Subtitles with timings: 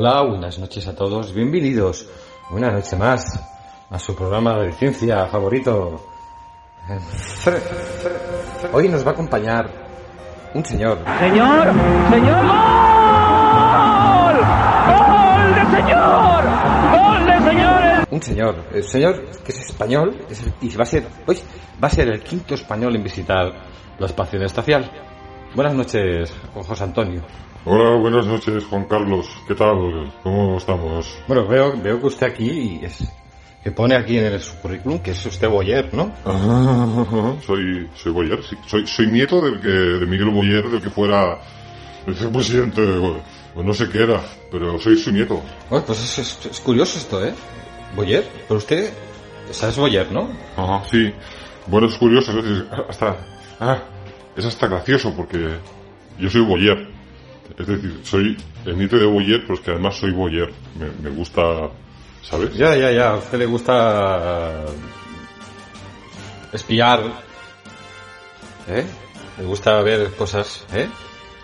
[0.00, 2.06] Hola, buenas noches a todos, bienvenidos
[2.52, 3.24] una noche más
[3.90, 6.00] a su programa de ciencia favorito.
[8.72, 9.68] Hoy nos va a acompañar
[10.54, 10.98] un señor.
[11.18, 11.64] Señor,
[12.10, 12.44] señor,
[13.58, 14.36] gol,
[14.86, 16.44] gol de señor,
[16.92, 18.06] gol de señores.
[18.12, 21.40] Un señor, el señor que es español es el- y va a ser hoy
[21.82, 23.52] va a ser el quinto español en visitar
[23.98, 24.88] la estación espacial.
[25.54, 27.22] Buenas noches, José Antonio.
[27.64, 29.26] Hola, buenas noches, Juan Carlos.
[29.46, 30.12] ¿Qué tal?
[30.22, 31.18] ¿Cómo estamos?
[31.26, 33.04] Bueno, veo, veo que usted aquí es
[33.62, 36.12] que pone aquí en el, su currículum que es usted Boyer, ¿no?
[36.24, 38.56] Ah, soy, soy Boyer, sí.
[38.66, 41.38] Soy, soy nieto del que, de Miguel Boyer, del que fuera
[42.06, 43.20] vicepresidente, o-
[43.62, 44.20] no sé qué era,
[44.52, 45.42] pero soy su nieto.
[45.68, 47.34] Bueno, pues es, es- es curioso esto, ¿eh?
[47.96, 48.92] Boyer, pero usted,
[49.50, 50.28] o sea, es Boyer, ¿no?
[50.56, 51.12] Ajá, sí.
[51.66, 52.32] Bueno, es curioso,
[52.88, 53.16] hasta,
[53.58, 53.78] ah,
[54.38, 55.58] es hasta gracioso porque
[56.18, 56.88] yo soy Boyer.
[57.58, 60.52] Es decir, soy el nieto de Boyer, pero es que además soy Boyer.
[60.78, 61.42] Me, me gusta,
[62.22, 62.54] ¿sabes?
[62.54, 64.64] Ya, ya, ya, a usted le gusta
[66.52, 67.00] espiar,
[68.68, 68.86] ¿eh?
[69.38, 70.88] Le gusta ver cosas, ¿eh?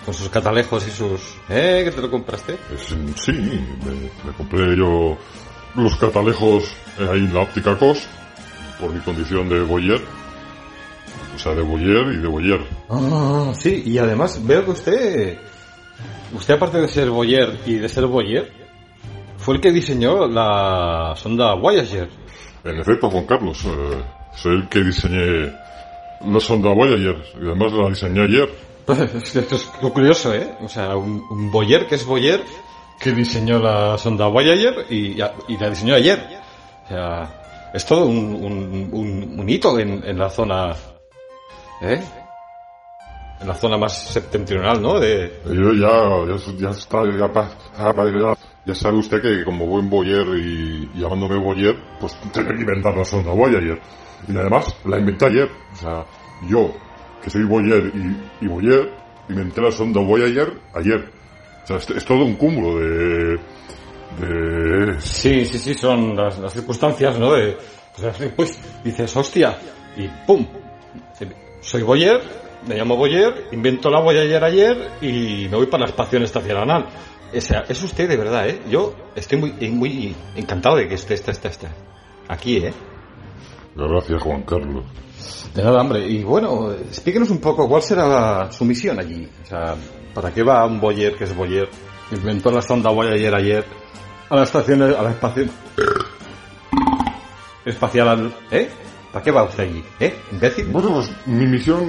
[0.05, 1.21] Con sus catalejos y sus...
[1.49, 1.83] ¿Eh?
[1.85, 2.59] ¿Que te lo compraste?
[2.75, 3.93] Es, sí, me,
[4.25, 5.17] me compré yo
[5.75, 6.65] los catalejos
[6.99, 8.07] eh, ahí en la óptica COS
[8.79, 10.01] por mi condición de Boyer.
[11.35, 12.61] O sea, de Boyer y de Boyer.
[12.89, 15.39] Ah, sí, y además veo que usted,
[16.33, 18.51] usted aparte de ser Boyer y de ser Boyer,
[19.39, 22.09] fue el que diseñó la sonda Voyager.
[22.65, 24.03] En efecto, Juan Carlos, eh,
[24.37, 25.53] soy el que diseñé
[26.27, 28.49] la sonda Voyager y además la diseñé ayer.
[28.87, 30.55] Es que esto es curioso, ¿eh?
[30.63, 32.43] O sea, un, un Boyer que es Boyer
[33.01, 35.17] que diseñó la sonda Voyager y,
[35.49, 36.23] y la diseñó ayer.
[36.85, 40.75] O sea, es todo un, un, un- un hito en, en la zona,
[41.83, 42.01] ¿eh?
[43.41, 44.99] En la zona más septentrional, ¿no?
[45.01, 47.51] De, Yo ya, ya, ya está, ya, pa-
[48.65, 53.05] ya, sabe usted que como buen Boyer y, llamándome Boyer, pues tenía que inventar la
[53.05, 53.79] sonda Voyager.
[54.29, 55.51] Y además la inventé ayer.
[55.73, 56.05] O sea,
[56.49, 56.73] yo,
[57.23, 58.91] que soy Boyer y, y Boyer,
[59.29, 61.11] inventé la sonda Voyager ayer.
[61.65, 63.39] O sea, es, es todo un cúmulo de...
[64.21, 65.01] de...
[65.01, 67.33] Sí, sí, sí, son las, las circunstancias, ¿no?
[67.33, 67.57] De,
[67.97, 69.59] sí, pues dices, hostia,
[69.97, 70.47] y ¡pum!
[71.65, 72.21] Soy Boyer,
[72.69, 76.87] me llamo Boyer, invento la Voyager ayer y me voy para la estación estacional.
[77.35, 78.61] O sea, es usted de verdad, ¿eh?
[78.69, 81.69] Yo estoy muy, muy encantado de que esté, esté, esté, esté
[82.29, 82.73] aquí, ¿eh?
[83.75, 84.85] Gracias, Juan Carlos.
[85.55, 86.07] De nada, hombre.
[86.07, 89.27] Y bueno, explíquenos un poco cuál será su misión allí.
[89.43, 89.75] O sea,
[90.13, 91.71] ¿para qué va un Boyer que es Boyer?
[92.13, 93.65] Inventó la sonda Voyager ayer
[94.29, 95.51] a la estación, a la estación
[97.65, 98.69] espacial, ¿eh?
[99.15, 99.85] ¿Para qué va usted allí?
[100.01, 100.13] ¿Eh?
[100.33, 100.65] ¿Imbécil?
[100.73, 101.85] Bueno, pues mi misión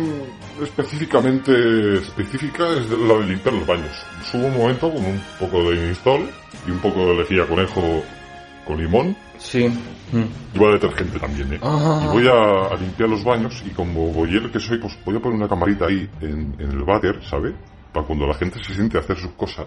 [0.61, 4.05] específicamente específica es la de limpiar los baños.
[4.29, 6.29] Subo un momento con un poco de install
[6.67, 8.03] y un poco de lejía conejo
[8.63, 9.17] con limón.
[9.39, 9.67] Sí.
[10.11, 10.53] Mm.
[10.53, 11.59] Lleva detergente también, ¿eh?
[11.63, 12.03] Ah.
[12.03, 15.19] Y voy a, a limpiar los baños y como boyer que soy, pues voy a
[15.19, 17.55] poner una camarita ahí en, en el váter, ¿sabe?
[17.91, 19.65] Para cuando la gente se siente a hacer sus cosas,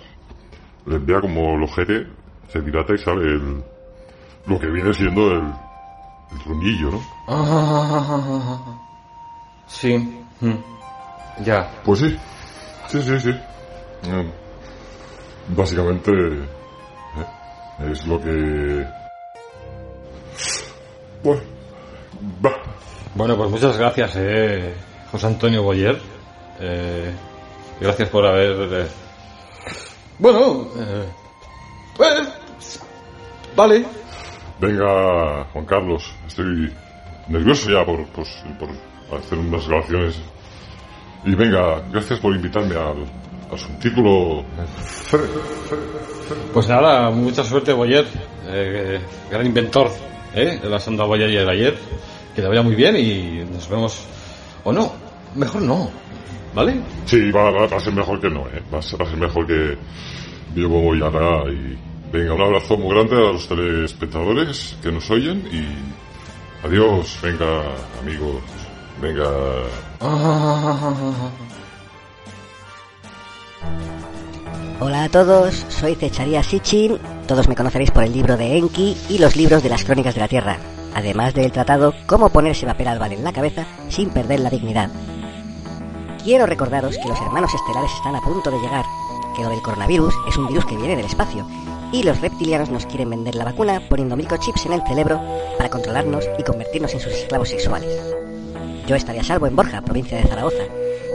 [0.87, 2.07] les vea como el ojete
[2.53, 3.65] se dilata y sale el,
[4.47, 5.43] lo que viene siendo el,
[6.33, 7.01] el trunillo, ¿no?
[7.27, 8.59] Ah,
[9.69, 9.97] sí.
[10.41, 10.55] Mm.
[11.45, 11.71] Ya.
[11.85, 12.19] Pues sí,
[12.89, 13.31] sí, sí, sí.
[15.49, 18.87] Básicamente eh, es lo que...
[21.23, 21.41] Bueno,
[22.45, 22.53] va.
[23.15, 24.75] Bueno, pues muchas gracias, eh,
[25.11, 26.01] José Antonio Boyer.
[26.61, 27.13] Eh,
[27.81, 28.85] gracias por haber...
[28.85, 28.89] eh,
[30.19, 31.09] bueno, eh,
[31.97, 32.81] pues,
[33.55, 33.87] vale.
[34.61, 36.73] Venga, Juan Carlos, estoy
[37.29, 38.27] nervioso ya por, por,
[38.59, 40.21] por hacer unas grabaciones.
[41.25, 43.05] Y venga, gracias por invitarme al,
[43.53, 44.45] a su título.
[46.53, 48.07] Pues nada, mucha suerte, Boyer.
[48.47, 49.91] Eh, gran inventor
[50.35, 51.77] eh, de la sonda Voyager ayer.
[52.35, 54.07] Que le vaya muy bien y nos vemos...
[54.65, 54.93] O no,
[55.35, 55.91] mejor no.
[56.55, 56.81] ¿Vale?
[57.05, 58.63] Sí, va, va- va a ser mejor que no, ¿eh?
[58.73, 59.77] Va a ser, va a ser mejor que
[60.55, 61.88] yo voy y...
[62.11, 66.67] Venga, un abrazo muy grande a los telespectadores que nos oyen y...
[66.67, 67.63] Adiós, venga,
[68.01, 68.43] amigos.
[69.01, 69.29] Venga...
[74.81, 79.19] Hola a todos, soy Cecharía Sitchin, todos me conoceréis por el libro de Enki y
[79.19, 80.57] los libros de las Crónicas de la Tierra,
[80.95, 84.89] además del tratado Cómo ponerse papel albal en la cabeza sin perder la dignidad.
[86.23, 88.85] Quiero recordaros que los hermanos estelares están a punto de llegar,
[89.37, 91.47] que lo del coronavirus es un virus que viene del espacio,
[91.93, 95.21] y los reptilianos nos quieren vender la vacuna poniendo microchips en el cerebro
[95.57, 97.89] para controlarnos y convertirnos en sus esclavos sexuales.
[98.87, 100.65] Yo estaré a salvo en Borja, provincia de Zaragoza,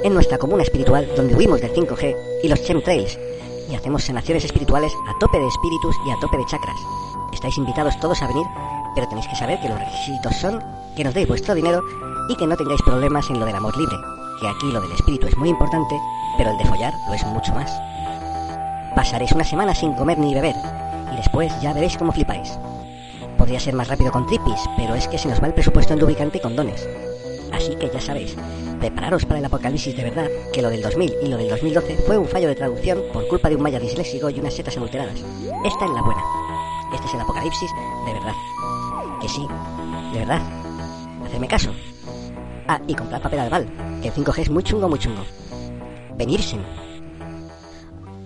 [0.04, 3.18] en nuestra comuna espiritual donde huimos del 5G y los chemtrails,
[3.70, 6.76] y hacemos sanaciones espirituales a tope de espíritus y a tope de chakras.
[7.32, 8.46] Estáis invitados todos a venir,
[8.96, 10.64] pero tenéis que saber que los requisitos son
[10.96, 11.82] que nos deis vuestro dinero
[12.30, 13.96] y que no tengáis problemas en lo del amor libre,
[14.40, 15.96] que aquí lo del espíritu es muy importante,
[16.38, 17.72] pero el de follar lo es mucho más.
[18.96, 20.56] Pasaréis una semana sin comer ni beber,
[21.12, 22.60] y después ya veréis cómo flipáis.
[23.38, 26.00] Podría ser más rápido con tripis, pero es que se nos va el presupuesto en
[26.00, 26.88] lubricante y condones.
[27.52, 28.36] Así que ya sabéis,
[28.80, 32.18] prepararos para el apocalipsis de verdad, que lo del 2000 y lo del 2012 fue
[32.18, 35.16] un fallo de traducción por culpa de un maya disléxico y unas setas adulteradas.
[35.66, 36.22] Esta es la buena.
[36.94, 37.72] Este es el apocalipsis
[38.06, 38.34] de verdad.
[39.22, 39.48] Que sí,
[40.14, 40.42] de verdad.
[41.26, 41.72] Hacerme caso.
[42.68, 43.68] Ah, y comprar papel albal,
[44.02, 45.24] que el 5G es muy chungo, muy chungo.
[46.16, 46.58] Venirse.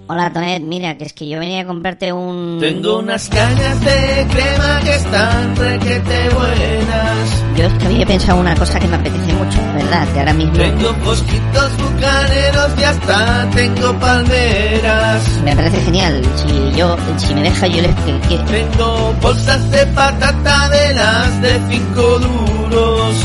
[0.10, 2.60] Hola, Tonet, mira, que es que yo venía a comprarte un...
[2.62, 7.44] Tengo unas cañas de crema que están requete buenas.
[7.58, 10.08] Yo es que había pensado una cosa que me apetece mucho, ¿verdad?
[10.14, 10.54] Que ahora mismo...
[10.54, 15.42] Tengo fosquitos bucaneros y hasta tengo palmeras.
[15.44, 16.22] Me parece genial.
[16.38, 17.96] Si yo, si me deja, yo les...
[17.96, 22.47] Que, que- Tengo bolsas de patata de las de cinco duros.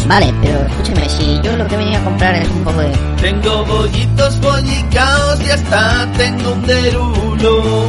[0.06, 2.92] Vale, pero escúcheme, si yo lo que venía a comprar es un poco de...
[3.20, 7.88] Tengo bollitos bollicaos y hasta tengo un derulo.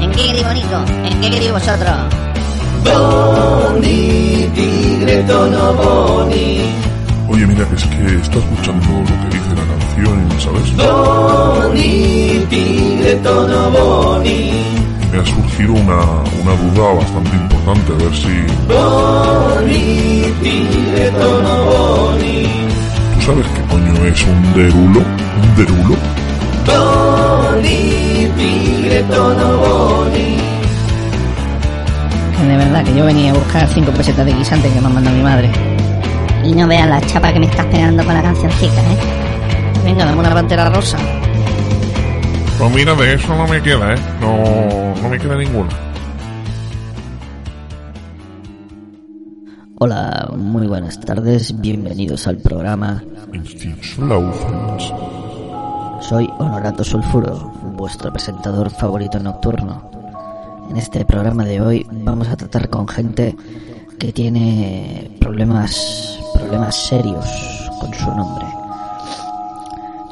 [0.00, 0.84] ¿En qué queréis bonito?
[1.04, 1.96] ¿En qué queréis vosotros?
[2.84, 6.60] Boni, tigre tono boni.
[7.28, 10.76] Oye, mira, que es que está escuchando lo que dice la canción, ¿sabes?
[10.76, 14.81] Boni, tigre tono boni.
[15.12, 16.00] Me ha surgido una,
[16.40, 18.46] una duda bastante importante, a ver si...
[23.14, 25.00] ¿Tú sabes qué coño es un derulo?
[25.00, 25.96] ¿Un derulo?
[32.38, 34.90] Que de verdad, que yo venía a buscar cinco pesetas de guisante que me ha
[34.90, 35.50] mandado mi madre.
[36.42, 38.96] Y no veas la chapa que me estás pegando con la cancioncita, ¿eh?
[39.84, 40.96] Venga, dame una pantera rosa.
[42.58, 43.98] Pues mira, de eso no me queda, ¿eh?
[44.20, 45.70] No, no me queda ninguna.
[49.78, 53.02] Hola, muy buenas tardes, bienvenidos al programa.
[56.00, 59.90] Soy Honorato Sulfuro, vuestro presentador favorito nocturno.
[60.70, 63.34] En este programa de hoy vamos a tratar con gente
[63.98, 67.26] que tiene problemas, problemas serios
[67.80, 68.46] con su nombre.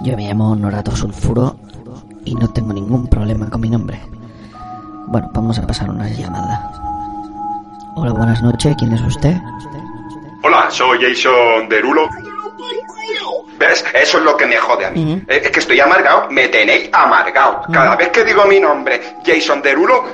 [0.02, 1.49] Yo me llamo Honorato Sulfuro
[2.30, 4.00] y no tengo ningún problema con mi nombre.
[5.08, 6.70] Bueno, vamos a pasar una llamada.
[7.96, 9.36] Hola, buenas noches, ¿quién es usted?
[10.44, 12.08] Hola, soy Jason Derulo.
[13.58, 13.84] ¿Ves?
[13.92, 15.20] Eso es lo que me jode a mí.
[15.28, 17.62] Eh, Es que estoy amargado, me tenéis amargado.
[17.72, 20.04] Cada vez que digo mi nombre, Jason Derulo.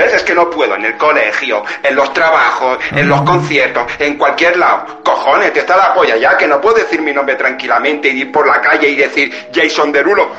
[0.00, 0.14] ¿Ves?
[0.14, 4.56] Es que no puedo en el colegio, en los trabajos, en los conciertos, en cualquier
[4.56, 5.02] lado.
[5.04, 8.32] Cojones, te está la polla ya que no puedo decir mi nombre tranquilamente y ir
[8.32, 10.30] por la calle y decir Jason Derulo.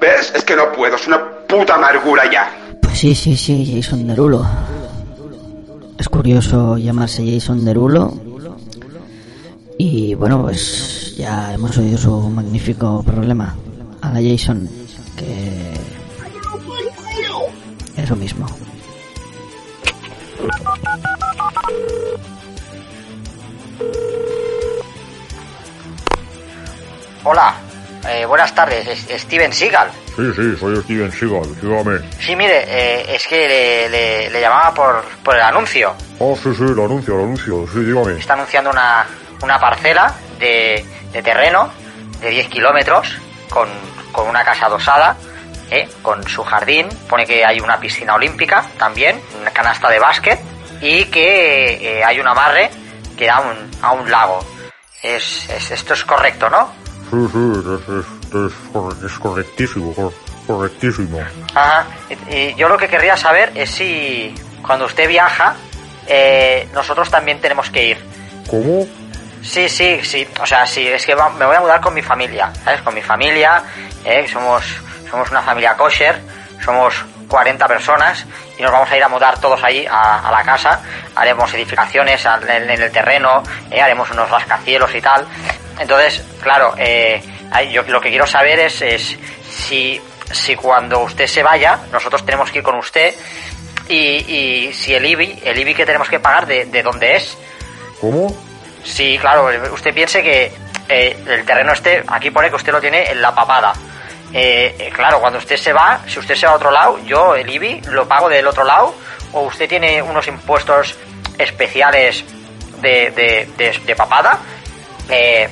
[0.00, 0.32] ¿Ves?
[0.34, 2.50] Es que no puedo, es una puta amargura ya.
[2.82, 4.44] Pues sí, sí, sí, Jason Derulo.
[5.96, 8.12] Es curioso llamarse Jason Derulo.
[9.78, 13.54] Y bueno, pues ya hemos oído su magnífico problema.
[14.02, 14.68] A la Jason,
[15.16, 15.93] que
[17.96, 18.46] es lo mismo.
[27.24, 27.54] Hola,
[28.08, 29.88] eh, buenas tardes, es- Steven Seagal.
[30.16, 31.98] Sí, sí, soy Steven Seagal, dígame.
[32.20, 35.94] Sí, mire, eh, es que le, le- le llamaba por, por el anuncio.
[36.20, 38.18] Ah, sí, sí, el anuncio, el anuncio, sí, dígame.
[38.18, 39.06] Está anunciando una,
[39.42, 41.70] una parcela de, de terreno
[42.20, 43.16] de 10 kilómetros
[43.48, 43.68] con,
[44.12, 45.16] con una casa adosada,
[45.76, 45.88] ¿eh?
[46.02, 46.88] con su jardín.
[47.08, 50.38] Pone que hay una piscina olímpica también, una canasta de básquet
[50.80, 52.70] y que eh, hay un amarre
[53.16, 54.44] que da a un, a un lago.
[55.02, 56.70] Es, es- esto es correcto, ¿no?
[57.10, 60.14] Sí, sí, es, es, es, corre- es correctísimo, cor-
[60.46, 61.20] correctísimo.
[61.54, 61.86] Ajá.
[62.30, 65.54] Y, y yo lo que querría saber es si cuando usted viaja,
[66.06, 68.04] eh, nosotros también tenemos que ir.
[68.50, 68.86] ¿Cómo?
[69.42, 70.26] Sí, sí, sí.
[70.40, 72.80] O sea, sí, es que va- me voy a mudar con mi familia, ¿sabes?
[72.82, 73.62] Con mi familia,
[74.04, 74.26] ¿eh?
[74.32, 74.64] somos,
[75.14, 76.20] somos una familia kosher,
[76.64, 76.92] somos
[77.28, 78.26] 40 personas
[78.58, 80.80] y nos vamos a ir a mudar todos allí a, a la casa.
[81.14, 83.80] Haremos edificaciones en, el terreno, ¿eh?
[83.80, 85.24] haremos unos rascacielos y tal.
[85.78, 87.22] Entonces, claro, eh,
[87.70, 89.16] yo lo que quiero saber es, es
[89.48, 90.00] si,
[90.32, 93.14] si cuando usted se vaya, nosotros tenemos que ir con usted
[93.88, 97.38] y, y si el IBI, el IBI que tenemos que pagar, ¿de, de dónde es?
[98.00, 98.34] ¿Cómo?
[98.82, 100.52] Sí, claro, usted piense que
[100.88, 103.72] eh, el terreno este, aquí pone que usted lo tiene en la papada.
[104.32, 107.34] Eh, eh, claro, cuando usted se va, si usted se va a otro lado, yo
[107.36, 108.94] el IBI lo pago del otro lado,
[109.32, 110.96] o usted tiene unos impuestos
[111.38, 112.24] especiales
[112.80, 114.38] de, de, de- papada.
[115.08, 115.48] Eh,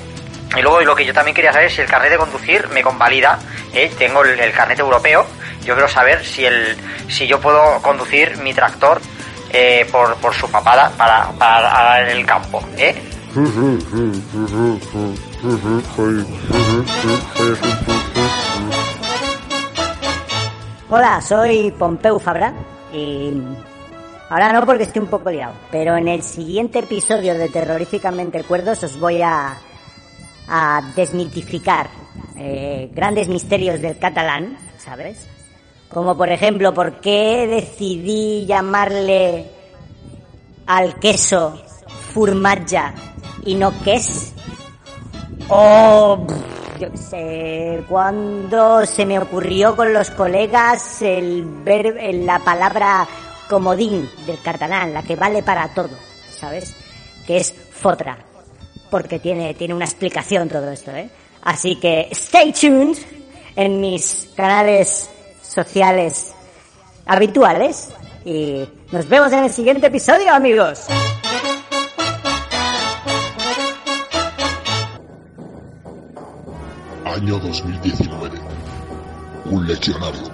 [0.56, 2.82] Y luego lo que yo también quería saber es si el carnet de conducir me
[2.82, 3.38] convalida.
[3.98, 5.24] Tengo el, el carnet europeo.
[5.64, 6.76] Yo quiero saber si el
[7.08, 9.00] si yo puedo conducir mi tractor
[9.90, 12.62] por, por su papada para, para el campo.
[12.76, 12.94] ¿eh?
[20.88, 22.54] Hola, soy Pompeu Fabra
[22.92, 23.32] y
[24.28, 28.84] ahora no porque estoy un poco liado, pero en el siguiente episodio de Terroríficamente Cuerdos
[28.84, 29.56] os voy a,
[30.46, 31.88] a desmitificar
[32.36, 35.26] eh, grandes misterios del catalán, ¿sabes?
[35.88, 39.50] Como por ejemplo, ¿por qué decidí llamarle
[40.66, 41.60] al queso
[42.14, 42.94] furmatja
[43.44, 44.34] y no ques?
[45.48, 52.38] O, pff, yo qué sé, cuando se me ocurrió con los colegas el ver la
[52.40, 53.06] palabra
[53.48, 55.90] comodín del catalán, la que vale para todo,
[56.36, 56.74] ¿sabes?
[57.26, 58.18] Que es fotra,
[58.90, 61.08] porque tiene, tiene una explicación todo esto, ¿eh?
[61.42, 62.96] Así que stay tuned
[63.56, 65.10] en mis canales
[65.42, 66.32] sociales
[67.06, 67.90] habituales
[68.24, 70.86] y nos vemos en el siguiente episodio, amigos.
[77.14, 78.40] Año 2019.
[79.46, 80.30] Un legionario.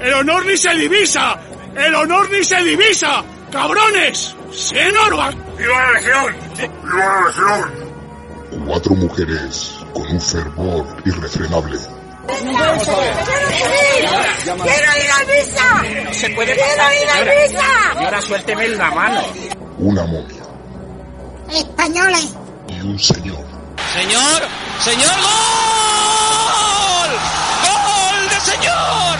[0.00, 1.38] ¡El honor ni se divisa!
[1.76, 3.22] ¡El honor ni se divisa!
[3.50, 4.34] ¡Cabrones!
[4.52, 5.30] ¡Senorba!
[5.58, 6.34] ¡Viva la legión!
[6.56, 8.64] ¡Viva la legión!
[8.66, 11.78] Cuatro mujeres con un fervor irrefrenable.
[12.26, 12.72] ¡Quiero
[15.02, 15.82] ir a misa!
[16.04, 17.32] No se puede ¡Quiero pasar, ir a señora.
[17.46, 17.94] misa!
[17.94, 19.20] Señora, suélteme la mano.
[19.78, 20.42] Una momia
[21.52, 22.34] Españoles.
[22.68, 23.53] y un señor.
[23.94, 24.42] Señor,
[24.80, 27.10] señor, gol.
[27.62, 29.16] Gol de señor.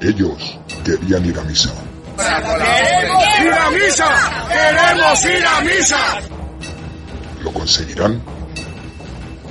[0.00, 1.70] Ellos querían ir a misa.
[2.16, 4.46] ¡Queremos ir a misa!
[4.48, 6.20] ¡Queremos ir a misa!
[7.42, 8.22] ¿Lo conseguirán?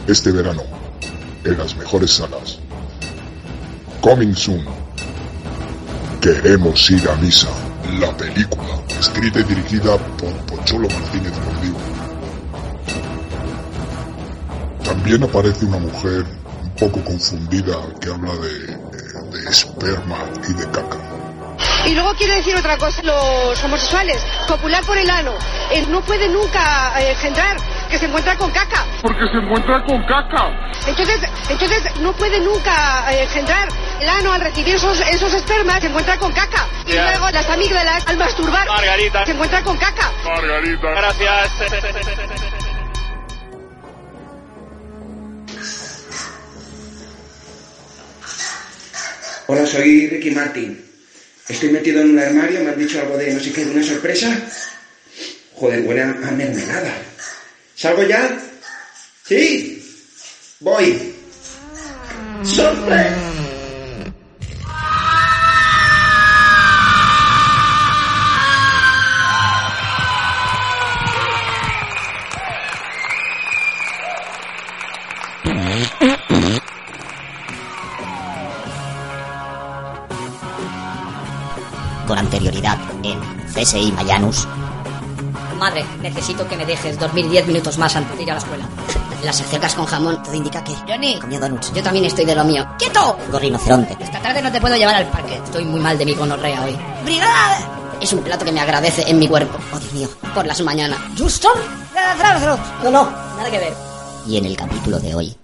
[0.08, 0.64] Este verano,
[1.44, 2.60] en las mejores salas.
[4.00, 4.66] Coming soon.
[6.22, 7.50] Queremos ir a misa.
[8.00, 11.93] La película, escrita y dirigida por Pocholo Martínez Mordido.
[14.84, 16.26] También aparece una mujer
[16.62, 20.98] un poco confundida que habla de, de- de esperma y de caca.
[21.86, 25.34] Y luego quiero decir otra cosa, los homosexuales, copular por el ano,
[25.90, 27.58] no puede nunca eh, engendrar,
[27.90, 28.86] que se encuentra con caca.
[29.02, 30.50] Porque se encuentra con caca.
[30.88, 33.68] Entonces, entonces no puede nunca eh, engendrar
[34.00, 36.66] el ano al recibir esos, esos espermas, se encuentra con caca.
[36.88, 39.26] Y luego las amígdalas al masturbar, Margarita.
[39.26, 40.12] se encuentra con caca.
[40.26, 40.88] Margarita.
[40.90, 42.53] Gracias.
[49.54, 50.84] Hola, soy Ricky Martin.
[51.48, 53.84] Estoy metido en un armario, me han dicho algo de no sé qué, de una
[53.84, 54.36] sorpresa.
[55.54, 56.92] Joder, huele a, a mermelada.
[57.76, 58.36] ¿Salgo ya?
[59.24, 59.80] ¿Sí?
[60.60, 61.14] Voy.
[62.44, 63.33] ¡Sorpresa!
[83.74, 84.48] Mayanus.
[85.58, 88.66] Madre, necesito que me dejes dormir 10 minutos más antes de ir a la escuela.
[89.24, 91.74] Las acercas con jamón, todo indica que Johnny, comió donuts.
[91.74, 92.68] yo también estoy de lo mío.
[92.78, 93.18] ¡Quieto!
[93.32, 93.96] Gorrinoceronte.
[94.00, 95.36] Esta tarde no te puedo llevar al parque.
[95.44, 96.78] Estoy muy mal de mi gonorrea hoy.
[97.06, 97.58] ¡Brigada!
[98.02, 99.58] Es un plato que me agradece en mi cuerpo.
[99.74, 100.10] Oh, Dios mío.
[100.36, 101.00] Por las mañanas.
[101.18, 101.48] ¿Justo?
[102.84, 103.74] No, no, nada que ver.
[104.28, 105.38] Y en el capítulo de hoy.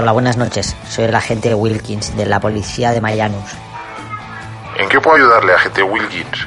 [0.00, 0.74] Hola, buenas noches.
[0.88, 3.50] Soy el agente Wilkins de la policía de Mayanus.
[4.78, 6.46] ¿En qué puedo ayudarle, agente Wilkins?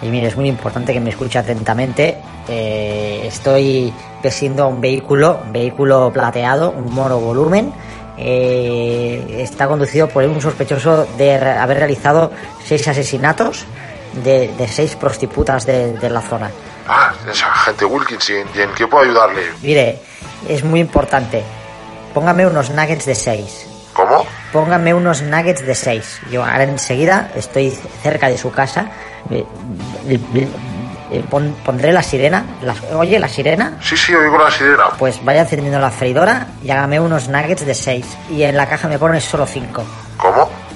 [0.00, 2.16] Y mire, es muy importante que me escuche atentamente.
[2.48, 7.74] Eh, estoy persiguiendo un vehículo, un vehículo plateado, un monovolumen.
[8.16, 12.32] Eh, está conducido por un sospechoso de re- haber realizado
[12.64, 13.66] seis asesinatos
[14.24, 16.50] de, de seis prostitutas de, de la zona.
[16.88, 18.30] Ah, es agente Wilkins.
[18.30, 19.42] ¿Y en, y en qué puedo ayudarle?
[19.60, 19.98] Mire,
[20.48, 21.42] es muy importante.
[22.14, 23.66] Póngame unos nuggets de seis.
[23.94, 24.24] ¿Cómo?
[24.52, 26.20] Póngame unos nuggets de 6.
[26.30, 27.70] Yo ahora enseguida estoy
[28.02, 28.86] cerca de su casa.
[29.30, 29.44] Eh,
[31.10, 32.44] eh, pon- pondré la sirena.
[32.94, 33.76] Oye, la sirena.
[33.82, 34.84] Sí, sí, oigo la sirena.
[34.98, 38.06] Pues vaya encendiendo la freidora y hágame unos nuggets de 6.
[38.30, 39.84] Y en la caja me pone solo 5.
[40.16, 40.31] ¿Cómo?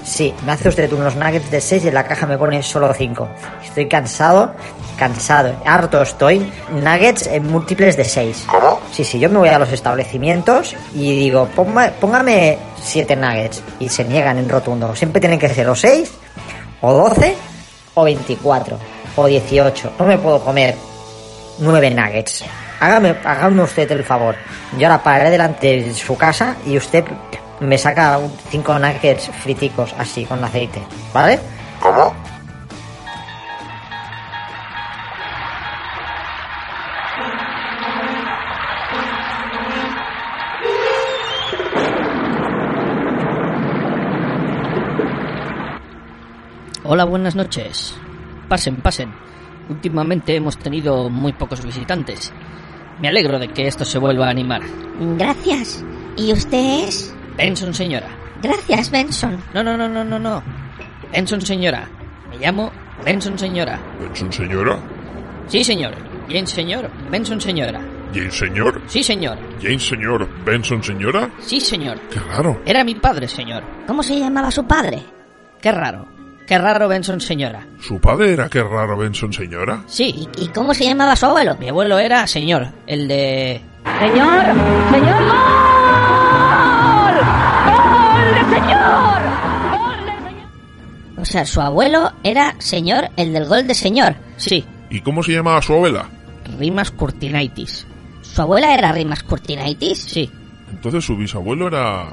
[0.07, 2.95] Sí, me hace usted unos nuggets de 6 y en la caja me pone solo
[2.95, 3.29] 5.
[3.65, 4.55] Estoy cansado,
[4.97, 6.49] cansado, harto estoy.
[6.71, 8.45] Nuggets en múltiples de 6.
[8.49, 8.81] ¿Cómo?
[8.93, 13.65] Sí, sí, yo me voy a los establecimientos y digo, "Ponga- póngame 7 nuggets.
[13.81, 14.95] Y se niegan en rotundo.
[14.95, 16.13] Siempre tienen que ser o 6,
[16.83, 17.35] o 12,
[17.95, 18.79] o 24.
[19.19, 19.93] o 18.
[19.99, 20.77] No me puedo comer
[21.59, 22.45] nueve nuggets.
[22.81, 24.37] Hágame, hágame usted el favor.
[24.79, 27.03] Yo ahora pararé delante de su casa y usted
[27.61, 28.21] me saca
[28.51, 30.83] cinco nuggets friticos así con aceite,
[31.13, 31.39] ¿vale?
[31.81, 32.15] ¿Cómo?
[46.89, 47.95] Hola, buenas noches.
[48.49, 49.13] Pasen, pasen.
[49.69, 52.33] Últimamente hemos tenido muy pocos visitantes.
[53.01, 54.63] Me alegro de que esto se vuelva a animar.
[55.19, 55.85] Gracias.
[56.17, 57.15] ¿Y usted es?
[57.37, 58.09] Benson, señora.
[58.43, 59.38] Gracias, Benson.
[59.55, 60.43] No, no, no, no, no, no.
[61.12, 61.88] Benson, señora.
[62.31, 62.71] Me llamo
[63.05, 63.78] Benson, señora.
[64.00, 64.78] ¿Benson señora?
[65.49, 65.95] Sí, señor.
[66.28, 66.90] Bien, señor.
[67.11, 67.81] Benson, señora.
[68.12, 68.81] ¿Jane señor?
[68.87, 69.38] Sí, señor.
[69.61, 70.28] ¿Jane señor?
[70.45, 71.31] ¿Benson señora?
[71.40, 72.00] Sí, señor.
[72.11, 72.61] Qué raro.
[72.64, 73.62] Era mi padre, señor.
[73.87, 75.02] ¿Cómo se llamaba su padre?
[75.61, 76.07] Qué raro.
[76.47, 77.66] Qué raro, Benson, señora.
[77.81, 79.83] ¿Su padre era qué raro Benson señora?
[79.87, 80.28] Sí.
[80.38, 81.57] ¿Y cómo se llamaba su abuelo?
[81.59, 83.61] Mi abuelo era señor, el de...
[83.99, 84.43] Señor,
[84.93, 85.23] señor,
[91.26, 94.14] O sea, su abuelo era señor, el del gol de señor.
[94.37, 96.09] Sí, ¿Y cómo se llamaba su abuela?
[96.59, 97.87] Rimas Curtinaitis.
[98.23, 99.99] ¿Su abuela era Rimas Curtinaitis?
[99.99, 100.30] Sí.
[100.71, 102.06] Entonces su bisabuelo era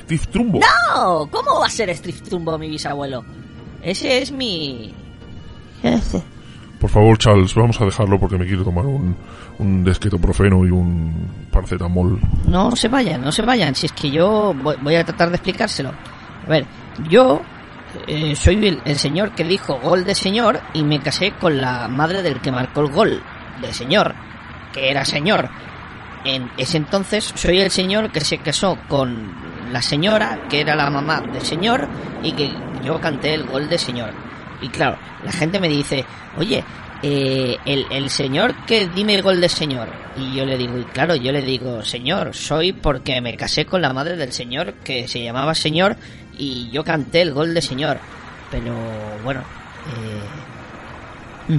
[0.00, 0.60] Steve Trumbo.
[0.60, 1.26] ¡No!
[1.30, 3.24] ¿Cómo va a ser Steve Trumbo mi bisabuelo?
[3.82, 4.92] Ese es mi...
[6.80, 9.16] Por favor, Charles, vamos a dejarlo porque me quiero tomar un,
[9.58, 12.20] un desquetoprofeno y un paracetamol.
[12.46, 13.74] No se vayan, no se vayan.
[13.74, 15.90] Si es que yo voy, voy a tratar de explicárselo.
[16.46, 16.66] A ver,
[17.08, 17.40] yo
[18.06, 21.88] eh, soy el, el señor que dijo gol de señor y me casé con la
[21.88, 23.22] madre del que marcó el gol
[23.60, 24.14] de señor,
[24.72, 25.48] que era señor.
[26.24, 29.32] En ese entonces soy el señor que se casó con
[29.72, 31.88] la señora, que era la mamá del señor,
[32.22, 32.52] y que
[32.82, 34.12] yo canté el gol de señor.
[34.60, 36.04] Y claro, la gente me dice,
[36.36, 36.64] oye,
[37.02, 39.88] eh, el, señor que dime el gol de señor.
[40.16, 43.82] Y yo le digo, y claro, yo le digo, señor, soy porque me casé con
[43.82, 45.96] la madre del señor que se llamaba señor
[46.36, 47.98] y yo canté el gol de señor.
[48.50, 48.74] Pero
[49.22, 49.42] bueno,
[51.48, 51.58] eh...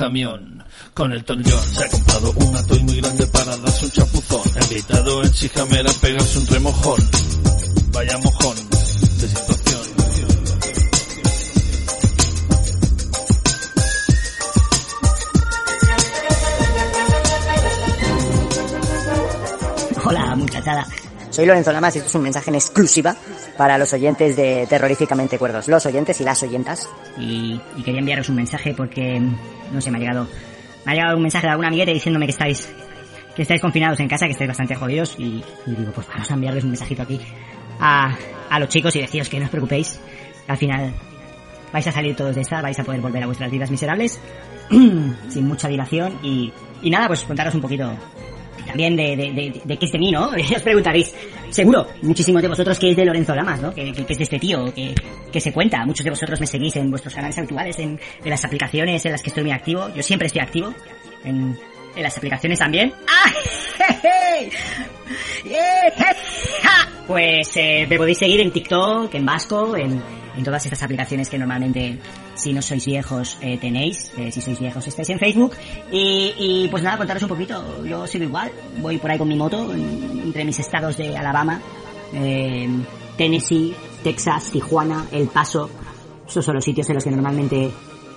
[0.00, 0.64] camión.
[0.94, 4.40] Con el John se ha comprado un atoy muy grande para darse un chapuzón.
[4.56, 7.10] Ha invitado a Chijamer a pegarse un remojón.
[7.92, 8.56] Vaya mojón
[9.20, 9.80] de situación.
[20.02, 20.99] Hola, muchachada.
[21.30, 23.14] Soy Lorenzo Lamas y esto es un mensaje en exclusiva
[23.56, 25.68] para los oyentes de Terroríficamente Cuerdos.
[25.68, 26.88] Los oyentes y las oyentas.
[27.18, 29.20] Y, y quería enviaros un mensaje porque,
[29.72, 30.26] no sé, me ha llegado,
[30.84, 32.68] me ha llegado un mensaje de algún amiguete diciéndome que estáis,
[33.36, 36.34] que estáis confinados en casa, que estáis bastante jodidos y, y digo, pues vamos a
[36.34, 37.20] enviarles un mensajito aquí
[37.78, 38.12] a,
[38.50, 40.00] a los chicos y deciros que no os preocupéis.
[40.46, 40.92] que Al final
[41.72, 44.18] vais a salir todos de esta, vais a poder volver a vuestras vidas miserables
[44.68, 47.92] sin mucha dilación y, y nada, pues contaros un poquito
[48.70, 50.30] también de, de, de, qué es de mí, ¿no?
[50.56, 51.14] Os preguntaréis,
[51.50, 53.74] seguro, muchísimos de vosotros que es de Lorenzo Lamas, ¿no?
[53.74, 54.94] Que, es de este tío, que,
[55.32, 55.84] que se cuenta.
[55.84, 59.30] Muchos de vosotros me seguís en vuestros canales habituales, en, las aplicaciones en las que
[59.30, 59.88] estoy muy activo.
[59.94, 60.72] Yo siempre estoy activo.
[61.24, 61.58] En,
[61.96, 62.92] en las aplicaciones también.
[63.08, 63.32] ¡Ah!
[67.06, 70.00] Pues eh, me podéis seguir en TikTok, en Vasco, en,
[70.36, 71.98] en todas estas aplicaciones que normalmente,
[72.34, 74.12] si no sois viejos, eh, tenéis.
[74.16, 75.52] Eh, si sois viejos, estáis en Facebook.
[75.90, 77.84] Y, y, pues nada, contaros un poquito.
[77.84, 78.50] Yo sigo igual.
[78.78, 81.60] Voy por ahí con mi moto, en- entre mis estados de Alabama,
[82.12, 82.68] eh,
[83.16, 85.68] Tennessee, Texas, Tijuana, El Paso.
[86.28, 87.70] Esos son los sitios en los que normalmente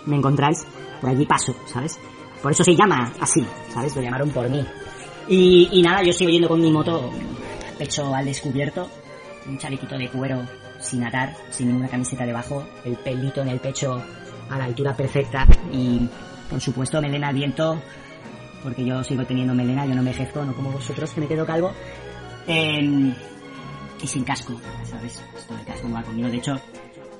[0.05, 0.65] me encontráis.
[1.01, 1.99] Por allí paso, ¿sabes?
[2.41, 3.95] Por eso se llama así, ¿sabes?
[3.95, 4.63] Lo llamaron por mí.
[5.27, 7.09] Y, y nada, yo sigo yendo con mi moto,
[7.77, 8.87] pecho al descubierto,
[9.47, 10.45] un chalequito de cuero
[10.83, 14.01] sin atar, sin ninguna camiseta debajo, el pelito en el pecho
[14.49, 16.07] a la altura perfecta y,
[16.49, 17.81] por supuesto, melena al viento,
[18.61, 21.45] porque yo sigo teniendo melena, yo no me ejerzo, no como vosotros que me quedo
[21.45, 21.71] calvo.
[22.47, 23.13] Em,
[24.01, 25.23] y sin casco, ¿sabes?
[25.35, 26.29] Esto de casco no va conmigo.
[26.29, 26.59] De hecho,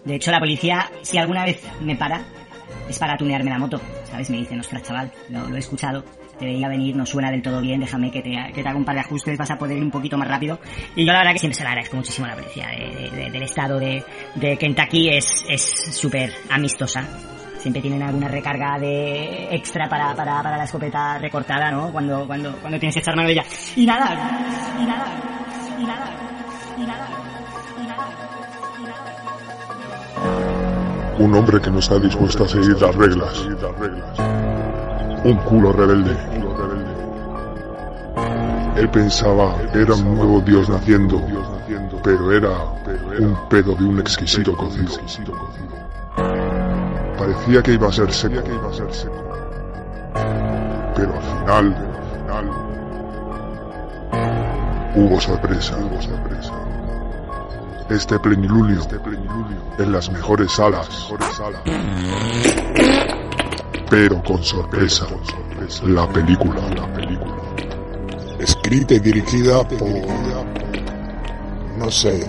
[0.04, 2.22] de hecho, la policía, si alguna vez me para,
[2.90, 4.30] es para tunearme la moto, ¿sabes?
[4.30, 6.04] Me dicen, ostras, chaval, lo, lo he escuchado,
[6.44, 8.86] te veía venir, no suena del todo bien, déjame que te, que te haga un
[8.86, 10.60] par de ajustes, vas a poder ir un poquito más rápido.
[10.96, 13.44] Y yo la verdad que siempre se la agradezco muchísimo la policía de- de- del
[13.44, 14.04] estado de,
[14.36, 15.62] de Kentucky, es es
[15.96, 17.04] súper amistosa.
[17.58, 21.92] Siempre tienen alguna recarga de extra para, para, para la escopeta recortada, ¿no?
[21.94, 23.46] Cuando, cuando, cuando tienes que echar mano de ella.
[23.78, 25.08] Y nada, y nada,
[25.80, 26.10] y nada,
[26.78, 27.10] y nada.
[31.20, 33.48] Un hombre que no está dispuesto a seguir las reglas.
[35.24, 36.18] Un culo rebelde.
[38.76, 41.22] Él pensaba era un nuevo dios naciendo,
[42.04, 42.50] pero era
[43.20, 44.92] un pedo de un exquisito cocido.
[47.18, 48.44] Parecía que iba a ser seco,
[50.96, 51.76] pero al final
[54.96, 55.78] hubo sorpresa.
[57.90, 58.82] Este plenilunio
[59.78, 61.10] en las mejores salas.
[63.94, 65.06] Pero con sorpresa.
[65.86, 66.62] La película.
[68.40, 69.88] Escrita y dirigida por.
[71.78, 72.26] No sé.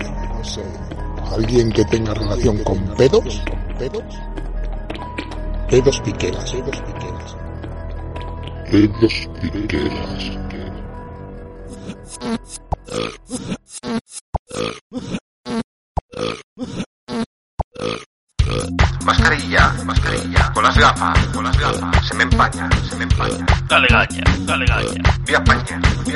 [1.31, 3.41] Alguien que tenga relación con pedos.
[5.67, 6.55] Pedos piqueras.
[8.69, 10.44] Pedos piqueras.
[10.44, 10.44] Mascarilla,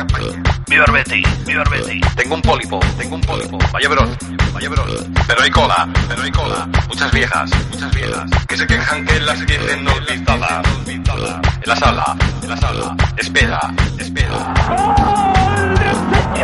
[0.06, 1.24] Paña, vía Paña.
[1.46, 2.02] Viva Arbeti.
[2.16, 3.58] Tengo un pólipo, tengo un pólipo.
[3.72, 4.18] Vaya verón,
[4.54, 5.14] vaya verón.
[5.28, 6.70] Pero hay cola, pero hay cola.
[6.88, 8.30] Muchas viejas, muchas viejas.
[8.48, 10.68] Que se quejan que las tienen olvidadas.
[10.88, 11.04] En
[11.66, 12.96] la sala, en la sala.
[13.18, 13.60] Espera,
[13.98, 14.54] espera.
[16.36, 16.42] Y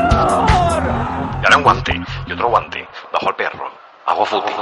[1.45, 2.87] ahora un guante, y otro guante.
[3.13, 3.71] Bajo el perro.
[4.05, 4.53] Hago fútbol.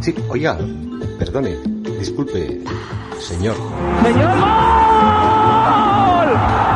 [0.00, 0.58] Sí, oiga,
[1.18, 1.56] perdone,
[1.98, 2.60] disculpe,
[3.18, 3.56] señor.
[4.02, 5.33] ¡Señor
[6.04, 6.28] gol!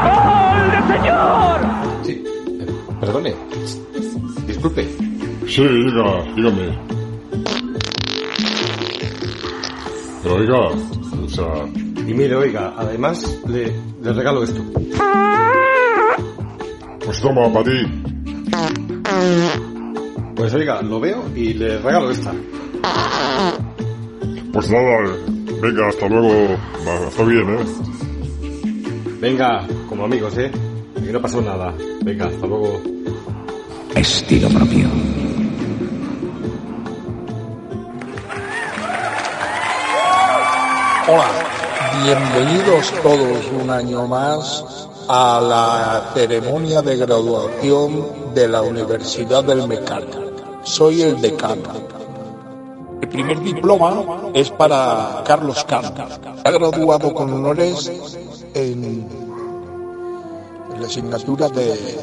[0.04, 1.60] ¡Gol del señor!
[2.04, 2.24] Sí,
[3.00, 3.34] perdone,
[4.46, 4.88] disculpe.
[5.46, 6.78] Sí, diga, dígame.
[10.22, 10.58] Pero oiga,
[11.24, 11.46] o sea,
[12.06, 14.62] Y mire, oiga, además le, le regalo esto.
[17.04, 18.02] pues toma, para ti.
[20.34, 22.32] Pues oiga, lo veo y le regalo esta.
[24.52, 25.16] Pues nada,
[25.62, 26.56] venga, hasta luego.
[26.86, 27.64] Va, está bien, ¿eh?
[29.20, 30.48] Venga, como amigos, ¿eh?
[30.96, 31.74] Aquí no pasó nada.
[32.02, 32.80] Venga, hasta luego.
[33.96, 34.88] Estilo propio.
[41.08, 41.30] Hola,
[42.04, 50.18] bienvenidos todos un año más a la ceremonia de graduación de la Universidad del Mecánico.
[50.62, 51.88] Soy el decano.
[53.00, 55.92] El primer diploma es para Carlos Cano.
[56.44, 57.90] Ha graduado con honores
[58.58, 59.06] en,
[60.78, 61.98] la asignatura de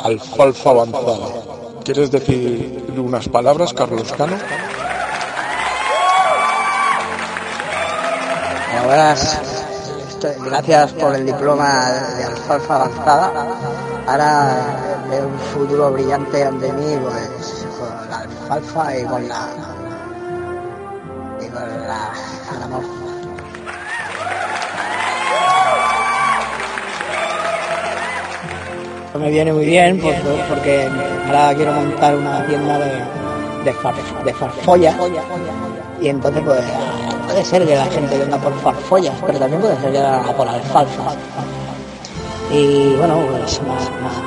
[0.00, 1.28] alfalfa avanzada.
[1.84, 4.36] ¿Quieres decir unas palabras, Carlos Cano?
[10.44, 13.32] Gracias por el diploma de alfalfa avanzada.
[14.06, 19.48] Ahora veo un futuro brillante ante mí, pues con la alfalfa y con la.
[21.40, 22.99] y la.
[29.20, 29.98] Me viene muy bien
[30.48, 30.88] porque
[31.26, 32.92] ahora quiero montar una tienda de,
[33.64, 34.94] de, far- de farfollas
[36.00, 36.60] y entonces pues
[37.26, 40.48] puede ser que la gente venga por farfollas, pero también puede ser que venga por
[40.48, 41.12] alfalfa.
[42.52, 44.22] Y bueno, pues más, más-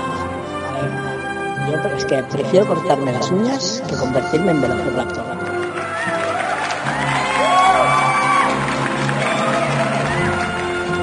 [1.72, 5.24] yo es que prefiero cortarme las uñas que convertirme en velociraptor.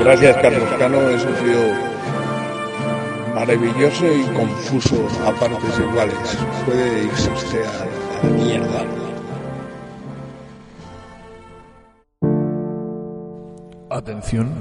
[0.00, 1.00] Gracias, Carlos Cano.
[1.11, 1.59] Es un frío
[3.34, 6.38] maravilloso y confuso a partes iguales.
[6.64, 8.84] Puede irse usted a la mierda.
[13.90, 14.54] Atención.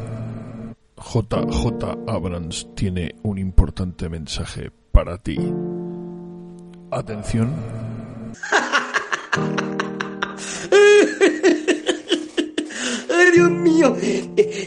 [0.98, 5.38] JJ Abrams tiene un importante mensaje para ti.
[6.92, 7.54] Atención.
[13.20, 13.96] madre, Dios mío.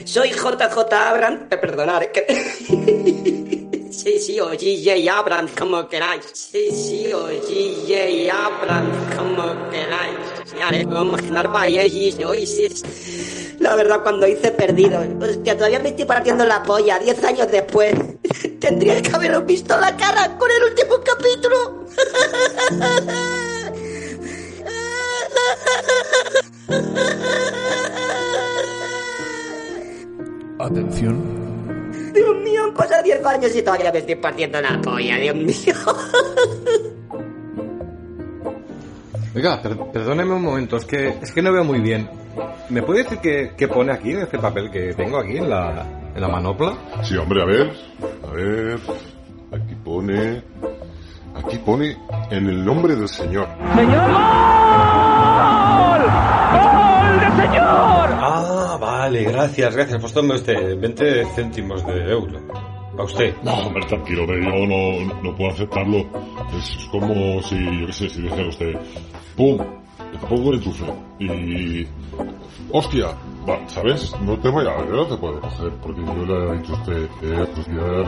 [0.05, 1.43] Soy JJ Abrams.
[1.51, 3.59] Eh, Perdonad, es que...
[4.03, 6.25] Sí, sí, o GJ Abrams, como queráis.
[6.33, 10.19] Sí, sí, o GJ Abrams, como queráis.
[10.83, 12.83] Imaginar Valles y Oasis.
[13.61, 17.95] La verdad, cuando hice Perdido, hostia, todavía me estoy partiendo la polla, 10 años después.
[18.59, 21.87] Tendría que haberos visto la cara con el último capítulo.
[30.59, 31.42] Atención.
[32.13, 35.75] Dios mío, han pasado 10 años y todavía me estoy partiendo la polla, Dios mío.
[39.35, 42.09] Oiga, per- perdóneme un momento, es que, es que no veo muy bien.
[42.69, 45.87] ¿Me puede decir qué, qué pone aquí en este papel que tengo aquí en la,
[46.15, 46.75] en la manopla?
[47.03, 47.73] Sí, hombre, a ver,
[48.29, 48.79] a ver.
[49.53, 50.43] Aquí pone.
[51.35, 51.97] Aquí pone
[52.31, 53.49] en el nombre del Señor.
[53.75, 56.03] ¡Señor gol!
[56.53, 58.02] ¡Gol de señor!
[58.73, 60.01] Ah, vale, gracias, gracias.
[60.01, 62.41] Pues tome usted 20 céntimos de euro.
[62.99, 63.35] A usted.
[63.43, 65.99] No, hombre, tranquilo, yo no, no puedo aceptarlo.
[66.57, 68.75] Es como si, yo qué sé, si dijera usted,
[69.37, 69.59] ¡pum!
[69.59, 70.85] Te pongo el enchufe.
[71.19, 71.87] Y.
[72.71, 73.09] ¡Hostia!
[73.49, 74.15] Va, ¿Sabes?
[74.23, 77.05] No te vayas, yo no te puedo coger, porque yo le he dicho a usted,
[77.23, 78.05] eh, pues ya, lo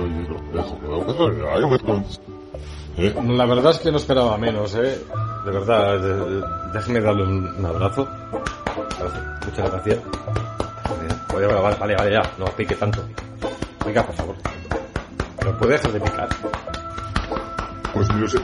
[0.54, 2.20] dejo, pero que pues,
[2.98, 3.14] ¿eh?
[3.26, 4.98] La verdad es que no esperaba menos, ¿eh?
[5.44, 8.08] De verdad, de- de- déjeme darle un, un abrazo.
[8.98, 9.98] Gracias, Muchas gracias.
[11.34, 11.46] Vale,
[11.78, 13.02] vale, vale, ya, no pique tanto.
[13.84, 14.36] Venga, por favor.
[15.44, 16.28] No puede dejar de picar.
[17.92, 18.38] Pues yo sé,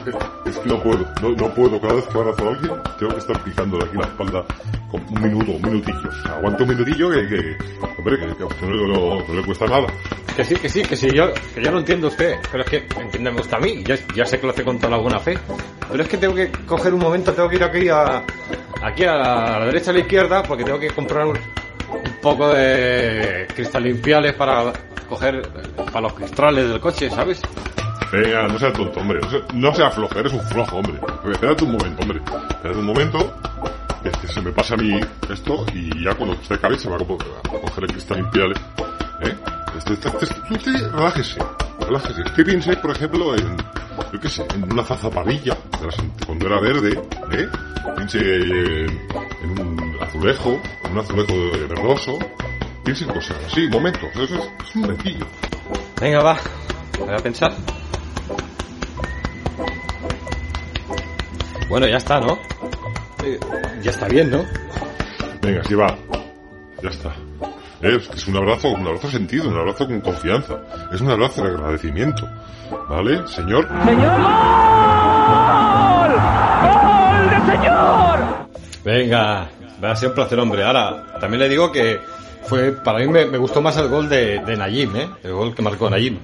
[0.45, 1.79] es que no puedo, no, no puedo.
[1.81, 4.45] Cada vez que abrazo a alguien, tengo que estar picándole aquí la espalda
[4.89, 6.09] con un minuto, un minutillo.
[6.25, 7.57] Aguanta un minutillo que, que
[7.97, 9.87] hombre, que, no, no- no le cuesta nada.
[10.35, 12.87] Que sí, que sí, que sí, yo, que yo lo entiendo usted, pero es que
[13.01, 15.37] entiéndeme usted a mí, ya, ya sé que lo hace con toda la buena fe,
[15.91, 18.23] pero es que tengo que coger un momento, tengo que ir aquí a,
[18.81, 21.27] aquí a la derecha a la izquierda, porque tengo que comprar
[22.21, 24.71] poco de cristal limpiales para
[25.09, 25.41] coger,
[25.87, 27.41] para los cristales del coche, ¿sabes?
[28.11, 29.19] Venga, no sea tonto, hombre.
[29.21, 30.99] No sea, no sea flojo, eres un flojo, hombre.
[31.31, 32.21] Espérate un momento, hombre.
[32.49, 33.33] Espérate un momento.
[34.03, 34.99] Que, se me pasa a mí
[35.31, 38.55] esto y ya cuando usted acabe se va a, co- a coger el cristal limpiable.
[39.21, 39.35] ¿Eh?
[39.77, 41.39] Este, este, este- usted relájese.
[41.79, 42.21] Relájese.
[42.21, 43.55] Usted piense, por ejemplo, en,
[44.11, 44.83] yo qué sé, en una
[45.83, 46.99] las ant- cuando era verde,
[47.31, 47.47] ¿eh?
[47.95, 48.99] Piense en,
[49.43, 49.80] en un
[50.11, 50.59] azulejo,
[50.91, 51.33] un azulejo
[51.69, 52.19] verdoso.
[52.83, 54.09] Piense en cosas así, momentos.
[54.13, 55.25] Eso es, es un momentillo.
[56.01, 56.37] Venga, va,
[56.99, 57.53] voy a pensar.
[61.69, 62.37] Bueno, ya está, ¿no?
[63.23, 63.39] Eh,
[63.81, 64.43] ya está bien, ¿no?
[65.41, 65.95] Venga, sí va.
[66.83, 67.15] Ya está.
[67.81, 70.59] Es, es un abrazo, un abrazo sentido, un abrazo con confianza.
[70.91, 72.27] Es un abrazo de agradecimiento.
[72.89, 73.67] ¿Vale, señor?
[73.85, 76.11] ¡Señor gol!
[76.61, 78.19] ¡Gol de señor!
[78.83, 79.49] Venga,
[79.83, 80.63] va a ser un placer, hombre.
[80.63, 81.99] Ahora, también le digo que
[82.43, 85.09] fue, para mí me, me gustó más el gol de, de Najim, ¿eh?
[85.23, 86.17] El gol que marcó Najim.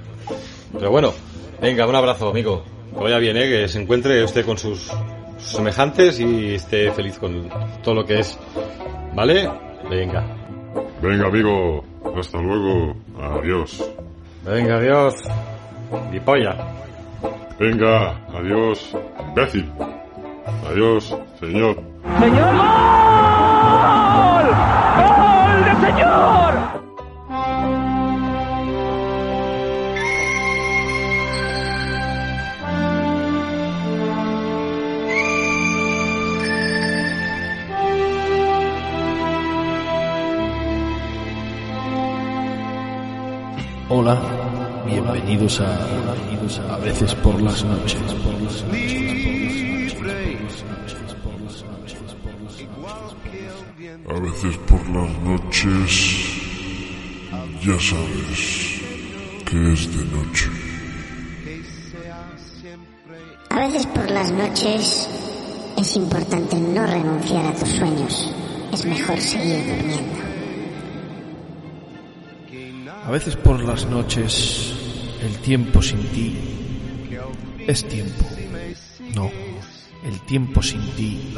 [0.74, 1.14] Pero bueno,
[1.62, 2.64] venga, un abrazo, amigo.
[2.94, 3.48] Que vaya bien, ¿eh?
[3.50, 4.92] Que se encuentre usted con sus,
[5.38, 7.50] sus semejantes y esté feliz con
[7.84, 8.38] todo lo que es.
[9.14, 9.50] ¿Vale?
[9.90, 10.26] Venga.
[11.02, 11.84] Venga, amigo.
[12.18, 12.96] Hasta luego.
[13.20, 13.92] Adiós.
[14.46, 15.16] Venga, adiós.
[16.12, 16.56] Y polla.
[17.60, 18.96] Venga, adiós.
[19.30, 19.72] Imbécil.
[20.70, 21.78] Adiós, señor.
[22.20, 23.07] ¡Señor
[45.28, 48.00] bienvenidos a, a veces por las noches.
[54.08, 56.18] A veces por las noches
[57.62, 58.82] ya sabes
[59.46, 60.50] que es de noche.
[63.50, 65.10] A veces por las noches
[65.78, 68.34] es importante no renunciar a tus sueños.
[68.72, 70.28] Es mejor seguir durmiendo.
[73.06, 74.77] A veces por las noches
[75.22, 76.38] el tiempo sin ti
[77.68, 78.26] es tiempo.
[79.16, 79.30] No,
[80.04, 81.34] el tiempo sin ti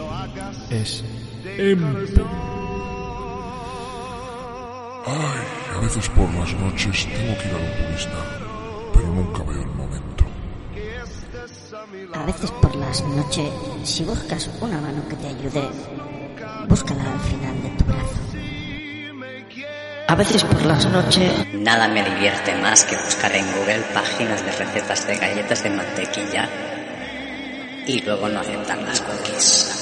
[0.70, 1.04] es
[1.56, 2.26] tiempo.
[5.06, 8.26] Ay, a veces por las noches tengo que ir al oculista,
[8.94, 10.26] pero nunca veo el momento.
[12.14, 13.50] A veces por las noches,
[13.84, 15.70] si buscas una mano que te ayude,
[16.68, 17.59] búscala al final.
[20.10, 21.32] A veces por las noches...
[21.54, 26.50] Nada me divierte más que buscar en Google páginas de recetas de galletas de mantequilla
[27.86, 29.76] y luego no aceptan las cookies.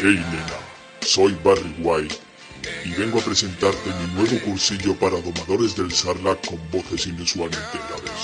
[0.00, 0.43] Amen
[1.14, 2.16] soy Barry White
[2.84, 8.20] y vengo a presentarte mi nuevo cursillo para domadores del Sarlacc con voces inusualmente graves.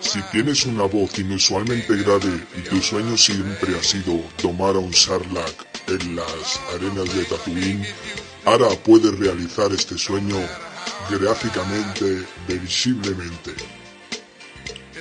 [0.00, 4.94] Si tienes una voz inusualmente grave y tu sueño siempre ha sido domar a un
[4.94, 7.84] Sarlacc en las arenas de Tatooine,
[8.44, 10.36] ahora puedes realizar este sueño
[11.10, 13.54] gráficamente, visiblemente.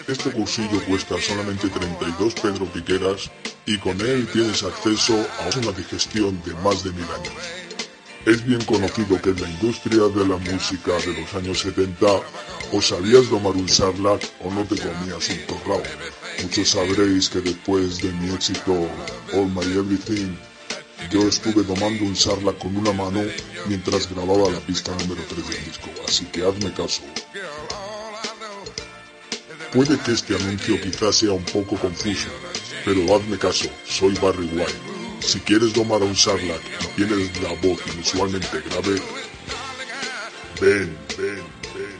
[0.07, 3.29] Este cursillo cuesta solamente 32 Pedro Piqueras
[3.69, 7.33] y con él tienes acceso a una digestión de más de mil años.
[8.25, 12.07] Es bien conocido que en la industria de la música de los años 70
[12.71, 15.83] o sabías domar un sarlacc o no te comías un torrao.
[16.41, 18.73] Muchos sabréis que después de mi éxito
[19.33, 20.35] All My Everything,
[21.11, 23.21] yo estuve domando un sarlacc con una mano
[23.67, 27.03] mientras grababa la pista número 3 del disco, así que hazme caso.
[29.71, 32.29] Puede que este anuncio quizás sea un poco confuso,
[32.85, 34.73] pero hazme caso, soy Barry White.
[35.19, 39.01] Si quieres domar a un Sarlacc y tienes la voz inusualmente grave,
[40.61, 41.99] ven, ven, ven.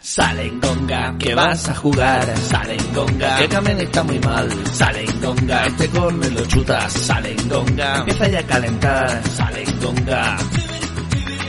[0.00, 6.46] Salengonga, que vas a jugar, Salengonga, que Kamen está muy mal, Salengonga, este corner lo
[6.46, 10.36] chutas, Salengonga, empieza ya a calentar, Salengonga,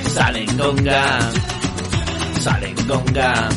[0.07, 1.31] Salengonga,
[2.45, 3.49] Salengonga,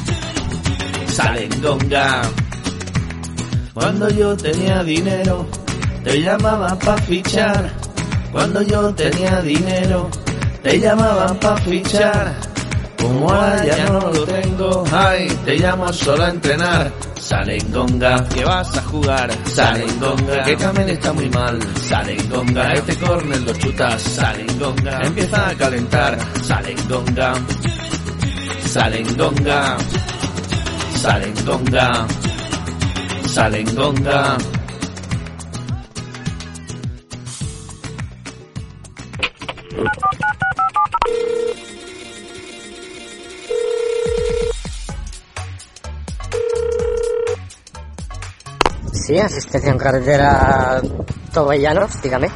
[1.09, 2.23] Salengonga.
[3.75, 5.47] Cuando yo tenía dinero,
[6.03, 7.71] te llamaba pa' fichar.
[8.33, 10.09] Cuando yo tenía dinero,
[10.63, 12.35] te llamaban pa' fichar.
[12.97, 16.91] Como ahora ya no lo tengo, ay, te llamo solo a entrenar.
[17.21, 19.31] Salengonga, que vas a jugar.
[19.45, 21.59] Salengonga, que Kamen está muy mal.
[21.87, 24.01] Salengonga, este corner lo chutas.
[24.01, 26.19] Salengonga, empieza a calentar.
[26.43, 27.35] Salengonga,
[28.69, 29.79] Salengonga,
[31.01, 32.07] Salengonga,
[33.27, 34.39] Salengonga.
[48.93, 50.83] Sí, asistencia en carretera
[51.33, 52.29] Tobellanos, dígame.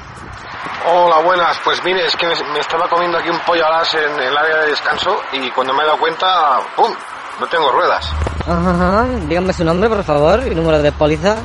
[0.94, 1.56] Hola, buenas.
[1.64, 4.58] Pues mire, es que me, me estaba comiendo aquí un pollo alas en el área
[4.58, 6.92] de descanso y cuando me he dado cuenta, ¡pum!
[7.40, 8.12] No tengo ruedas.
[8.46, 11.36] Ajá, dígame su nombre, por favor, y número de póliza.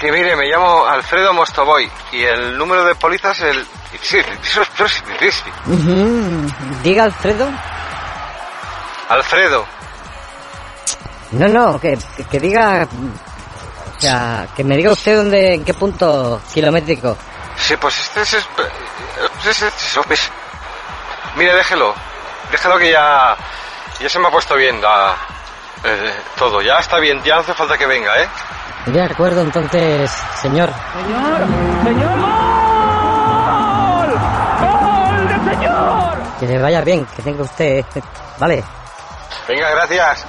[0.00, 3.66] Sí, mire, me llamo Alfredo Mostoboy y el número de póliza es el...
[4.02, 4.18] Sí,
[5.66, 6.52] Ujú,
[6.82, 7.48] Diga Alfredo.
[9.08, 9.64] Alfredo.
[11.30, 12.88] No, no, que, que, que diga...
[13.96, 17.16] O sea, que me diga usted dónde, en qué punto kilométrico.
[17.66, 18.34] Sí, pues este es...
[18.34, 18.46] es-
[19.46, 20.30] es- es- es-
[21.36, 21.94] Mire, déjelo.
[22.50, 23.36] Déjelo que ya...
[24.00, 25.16] Ya se me ha puesto bien la-
[25.84, 26.60] eh, todo.
[26.62, 28.28] Ya está bien, ya no hace falta que venga, ¿eh?
[28.86, 30.70] De acuerdo, entonces, señor.
[30.92, 31.38] Señor,
[31.82, 32.18] señor,
[33.80, 34.20] gol.
[34.60, 36.16] Gol del señor.
[36.38, 37.84] Que le vaya bien, que tenga usted...
[38.38, 38.62] Vale.
[39.48, 40.24] Venga, gracias.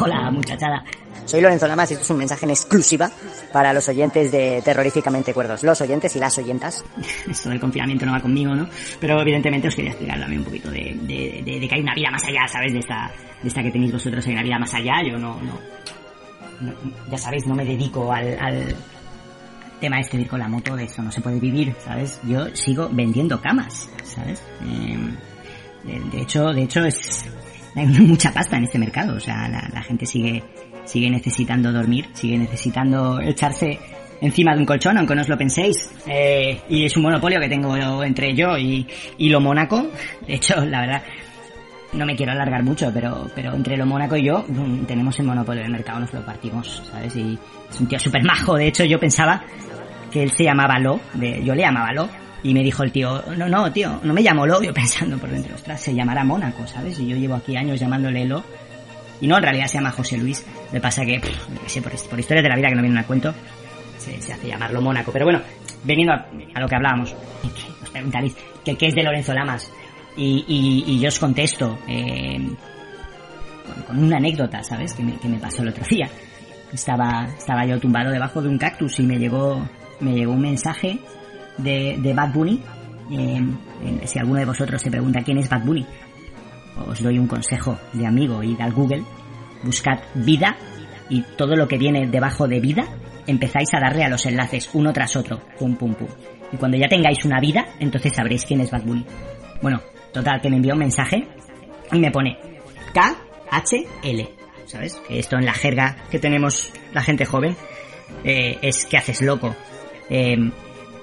[0.00, 0.84] Hola, muchachada.
[1.24, 3.10] Soy Lorenzo Lamas y esto es un mensaje en exclusiva
[3.52, 5.62] para los oyentes de Terroríficamente Cuerdos.
[5.62, 6.84] Los oyentes y las oyentas.
[7.30, 8.66] Esto del confinamiento no va conmigo, ¿no?
[9.00, 11.94] Pero evidentemente os quería explicar también un poquito de, de- de- de que hay una
[11.94, 12.72] vida más allá, ¿sabes?
[12.72, 13.10] De esta,
[13.42, 15.02] de esta que tenéis vosotros, hay una vida más allá.
[15.06, 15.58] Yo no, no,
[16.60, 16.74] no-
[17.10, 18.74] ya sabéis, no me dedico al, al
[19.80, 22.20] tema este de ir con la moto, de eso no se puede vivir, ¿sabes?
[22.24, 24.42] Yo sigo vendiendo camas, ¿sabes?
[24.60, 27.26] De, de hecho, de hecho es
[27.78, 30.42] hay mucha pasta en este mercado, o sea, la, gente sigue
[30.84, 33.78] sigue necesitando dormir, sigue necesitando echarse
[34.20, 35.76] encima de un colchón, aunque no os lo penséis.
[36.06, 38.86] Eh, y es un monopolio que tengo entre yo y,
[39.18, 39.86] y lo Mónaco.
[40.26, 41.02] De hecho, la verdad,
[41.92, 45.26] no me quiero alargar mucho, pero, pero entre lo Mónaco y yo mm, tenemos el
[45.26, 47.14] monopolio del mercado, nos lo partimos, ¿sabes?
[47.16, 47.38] Y
[47.68, 48.56] es un tío súper majo.
[48.56, 49.42] De hecho, yo pensaba
[50.10, 51.00] que él se llamaba Lo,
[51.42, 52.08] yo le llamaba Lo,
[52.42, 55.30] y me dijo el tío, no, no, tío, no me llamo Lo, yo pensando por
[55.30, 56.98] dentro, ostras, se llamará Mónaco, ¿sabes?
[57.00, 58.44] Y yo llevo aquí años llamándole Lo,
[59.20, 62.20] y no, en realidad se llama José Luis, me pasa que, pff, sé, por, por
[62.20, 63.34] historias de la vida que no vienen a cuento,
[63.98, 65.40] se, hace llamarlo Mónaco, pero bueno,
[65.84, 68.32] veniendo a, lo que hablábamos, que
[68.64, 69.72] que qué es de Lorenzo Lamas,
[70.16, 70.44] y,
[70.86, 72.38] y, yo os contesto, eh,
[73.64, 74.92] con, con una anécdota, ¿sabes?
[74.92, 76.08] Que me, que me pasó el otro día.
[76.72, 79.64] Estaba, estaba yo tumbado debajo de un cactus y me llegó,
[80.00, 80.98] me llegó un mensaje
[81.58, 82.62] de, de Bad Bunny
[83.10, 83.40] eh,
[83.84, 85.86] eh, si alguno de vosotros se pregunta quién es Bad Bunny,
[86.86, 89.02] os doy un consejo de amigo, id al Google,
[89.62, 90.56] buscad vida
[91.08, 92.86] y todo lo que viene debajo de vida,
[93.26, 96.08] empezáis a darle a los enlaces uno tras otro, pum pum pum.
[96.52, 99.04] Y cuando ya tengáis una vida, entonces sabréis quién es Bad Bunny.
[99.62, 99.80] Bueno,
[100.12, 101.26] total, que me envió un mensaje
[101.92, 102.38] y me pone
[102.92, 104.28] KHL,
[104.66, 104.96] ¿sabes?
[105.08, 107.56] Que esto en la jerga que tenemos la gente joven
[108.24, 109.56] eh, es que haces loco.
[110.10, 110.36] Eh,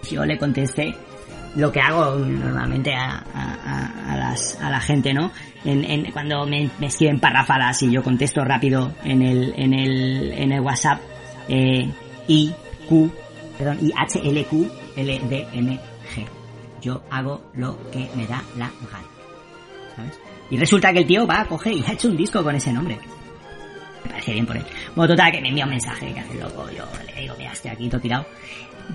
[0.10, 0.96] yo le contesté
[1.56, 5.32] lo que hago normalmente a, a- las, a la gente, ¿no?
[5.64, 10.52] En, cuando me, me escriben parrafadas y yo contesto rápido en el, en el, en
[10.52, 11.00] el WhatsApp,
[11.50, 11.90] eh,
[12.28, 12.52] I,
[12.88, 13.12] Q,
[13.58, 15.80] perdón, I, H, L, Q, L, D, N,
[16.16, 16.26] G.
[16.82, 19.06] Yo hago lo que me da la gana.
[19.96, 20.20] ¿Sabes?
[20.52, 22.72] Y resulta que el tío va a coger y ha hecho un disco con ese
[22.72, 23.00] nombre.
[24.04, 24.64] Me parece bien por él.
[24.96, 26.70] Bueno, total, que me envía un mensaje que hace loco.
[26.70, 26.84] Yo
[27.16, 28.26] le digo, mira, estoy aquí todo tirado.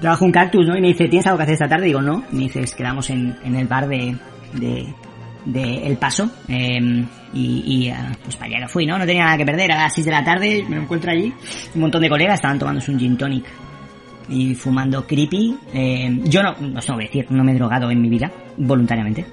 [0.00, 0.76] Trabajo un cactus, ¿no?
[0.76, 1.86] Y me dice, ¿tienes algo que hacer esta tarde?
[1.86, 2.24] Digo, no.
[2.32, 4.16] Y me dices, quedamos en, en el bar de,
[4.54, 4.94] de,
[5.44, 6.30] de El Paso.
[6.48, 8.98] eh, y, y, ah, pues para allá fui, ¿no?
[8.98, 9.72] No tenía nada que perder.
[9.72, 11.32] A las 6 de la tarde me encuentro allí.
[11.74, 13.44] Un montón de colegas estaban tomándose un gin tonic.
[14.28, 15.56] Y fumando creepy.
[15.72, 19.26] Eh, yo no, no que decir, no me he drogado en mi vida, voluntariamente.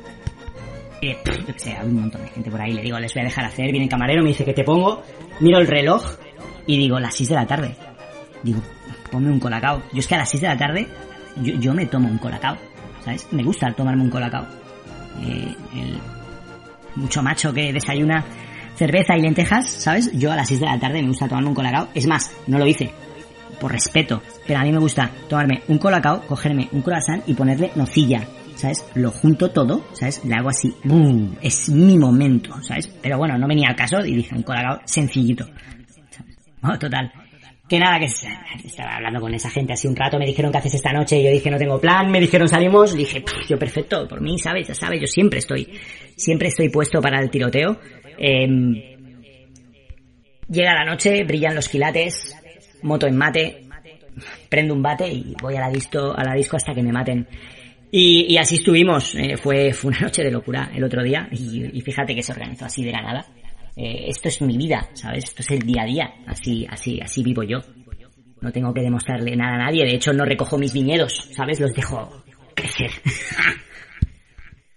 [1.02, 3.14] Eh, pff, yo que sé, hay un montón de gente por ahí, le digo, les
[3.14, 5.04] voy a dejar hacer, viene el camarero, me dice que te pongo,
[5.40, 6.04] miro el reloj
[6.66, 7.76] y digo, las 6 de la tarde.
[8.42, 8.60] Digo,
[9.12, 9.82] ponme un colacao.
[9.92, 10.88] Yo es que a las 6 de la tarde
[11.42, 12.58] yo, yo me tomo un colacao,
[13.04, 13.28] ¿sabes?
[13.32, 14.46] Me gusta tomarme un colacao.
[15.22, 16.00] Eh, el
[16.96, 18.24] mucho macho que desayuna
[18.76, 20.12] cerveza y lentejas, ¿sabes?
[20.14, 21.88] Yo a las 6 de la tarde me gusta tomarme un colacao.
[21.94, 22.92] Es más, no lo hice,
[23.60, 27.72] por respeto, pero a mí me gusta tomarme un colacao, cogerme un croissant y ponerle
[27.76, 28.22] nocilla,
[28.56, 28.86] ¿sabes?
[28.96, 30.24] Lo junto todo, ¿sabes?
[30.26, 31.36] Le hago así, ¡bum!
[31.42, 32.88] es mi momento, ¿sabes?
[32.88, 35.46] Pero bueno, no venía al caso y dije un colacao sencillito.
[36.62, 37.12] Bueno, total.
[37.68, 40.76] Que nada, que estaba hablando con esa gente así un rato, me dijeron que haces
[40.76, 44.08] esta noche, y yo dije no tengo plan, me dijeron salimos, dije, "Pff, yo perfecto,
[44.08, 44.68] por mí, ¿sabes?
[44.68, 45.78] Ya sabes, yo siempre estoy,
[46.16, 47.78] siempre estoy puesto para el tiroteo.
[48.18, 48.74] Em,
[50.50, 52.34] llega la noche, brillan los quilates,
[52.84, 53.68] moto en mate,
[54.50, 57.28] prendo un bate y voy a la disco, a la disco hasta que me maten.
[57.92, 61.78] Y, y así estuvimos, eh, fue, fue una noche de locura el otro día y,
[61.78, 63.26] y fíjate que se organizó así de la nada.
[63.78, 65.26] Eh, esto es mi vida, ¿sabes?
[65.26, 67.60] Esto es el día a día, así, así, así vivo yo.
[68.42, 71.60] No tengo que demostrarle nada a nadie, de hecho no recojo mis viñedos, ¿sabes?
[71.60, 72.24] Los dejo
[72.56, 72.90] crecer.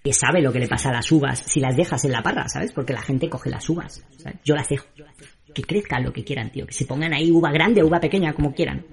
[0.05, 2.47] que sabe lo que le pasa a las uvas si las dejas en la parra,
[2.49, 2.73] ¿sabes?
[2.73, 4.39] Porque la gente coge las uvas, ¿sabes?
[4.45, 4.87] Yo las dejo.
[5.55, 6.67] Que crezcan lo que quieran, tío.
[6.67, 8.85] Que se pongan ahí uva grande, uva pequeña, como quieran.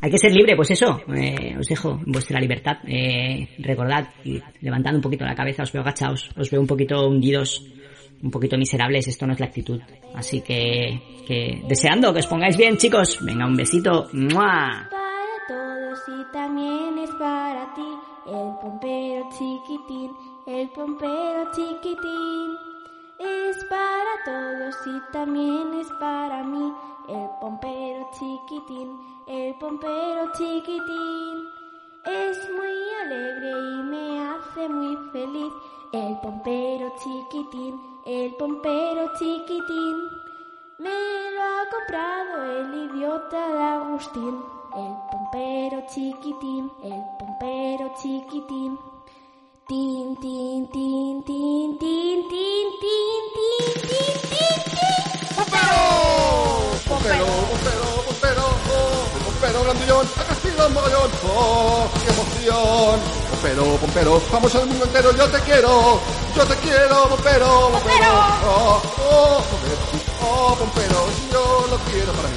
[0.00, 0.98] Hay que ser libre, pues eso.
[1.14, 2.78] eh, os dejo vuestra libertad.
[2.86, 7.06] Eh, recordad, y levantando un poquito la cabeza, os veo agachados, os veo un poquito
[7.06, 7.66] hundidos,
[8.22, 9.08] un poquito miserables.
[9.08, 9.80] Esto no es la actitud.
[10.14, 13.18] Así que, que deseando que os pongáis bien, chicos.
[13.22, 14.08] Venga, un besito.
[14.12, 14.88] ¡Mua!
[14.90, 17.88] Para todos y también es para ti,
[18.26, 20.10] el pompero chiquitín,
[20.46, 22.70] el pompero chiquitín.
[23.18, 26.72] Es para todos y también es para mí,
[27.08, 31.44] el pompero chiquitín, el pompero chiquitín.
[32.06, 35.52] Es muy alegre y me hace muy feliz,
[35.92, 39.96] el pompero chiquitín, el pompero chiquitín.
[40.78, 44.42] Me lo ha comprado el idiota de Agustín,
[44.76, 48.78] el pompero chiquitín, el pompero chiquitín.
[49.68, 54.90] Tin, tin, tin, tin, tin, tin, tin, tin, tin, tin, tin.
[55.36, 55.76] ¡Pompero!
[56.88, 58.44] ¡Pompero, pompero, pompero!
[59.14, 60.06] ¡El pompero grandillón!
[60.16, 61.10] ¡Ha crecido mogollón!
[61.24, 63.29] ¡Oh, qué emoción!
[63.40, 65.98] Pompero, pompero, vamos al mundo entero, yo te quiero,
[66.36, 68.12] yo te quiero, pompero, pompero.
[68.44, 69.78] Oh, oh, joder,
[70.20, 72.36] oh, pompero, yo lo quiero para mí.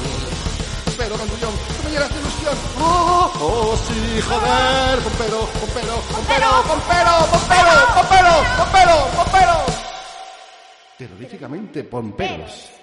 [0.85, 2.57] Pompero, grandillón, tú me llenas de ilusión.
[2.79, 9.53] Oh, oh, sí, joder, pompero, pompero, pompero, pompero, pompero, pompero, pompero, pompero.
[10.97, 12.82] Terroríficamente pomperos.